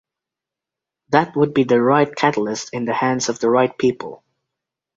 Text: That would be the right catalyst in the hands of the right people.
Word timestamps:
That 1.09 1.35
would 1.35 1.53
be 1.53 1.63
the 1.63 1.79
right 1.79 2.15
catalyst 2.15 2.73
in 2.73 2.85
the 2.85 2.93
hands 2.95 3.29
of 3.29 3.37
the 3.37 3.51
right 3.51 3.77
people. 3.77 4.23